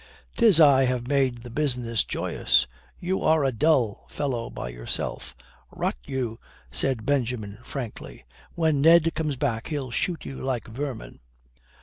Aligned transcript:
"'Tis 0.35 0.59
I 0.59 0.85
have 0.85 1.07
made 1.07 1.43
the 1.43 1.51
business 1.51 2.03
joyous. 2.03 2.65
You 2.99 3.21
are 3.21 3.43
a 3.43 3.51
dull 3.51 4.07
fellow 4.09 4.49
by 4.49 4.69
yourself." 4.69 5.35
"Rot 5.69 5.99
you," 6.07 6.39
said 6.71 7.05
Benjamin 7.05 7.59
frankly. 7.63 8.25
"When 8.55 8.81
Ned 8.81 9.13
comes 9.13 9.35
back 9.35 9.67
he'll 9.67 9.91
shoot 9.91 10.25
you 10.25 10.37
like 10.41 10.67
vermin." 10.67 11.19